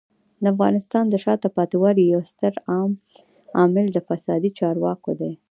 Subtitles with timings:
[0.41, 2.53] د افغانستان د شاته پاتې والي یو ستر
[3.57, 5.31] عامل د فسادي چارواکو دی.